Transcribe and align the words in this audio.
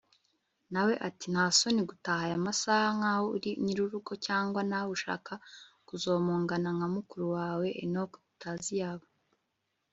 nawe 0.73 0.93
ati 1.07 1.25
ntasoni 1.33 1.81
gutaha 1.89 2.21
aya 2.27 2.45
masaha 2.47 2.87
nkaho 2.97 3.25
uri 3.35 3.49
nyirurugo, 3.63 4.11
cyangwa 4.25 4.61
nawe 4.69 4.87
urashaka 4.93 5.33
kuzomongana 5.87 6.69
nka 6.77 6.87
mukuru 6.95 7.25
wawe 7.37 7.67
enock 7.83 8.11
tutazi 8.23 8.71
iyaba! 8.75 9.05